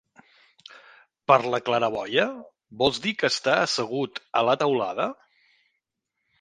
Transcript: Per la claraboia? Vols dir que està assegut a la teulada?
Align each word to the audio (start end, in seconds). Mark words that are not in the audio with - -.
Per 1.31 1.37
la 1.55 1.59
claraboia? 1.67 2.25
Vols 2.81 3.03
dir 3.05 3.15
que 3.21 3.31
està 3.35 3.61
assegut 3.69 4.21
a 4.43 4.47
la 4.51 4.59
teulada? 4.65 5.11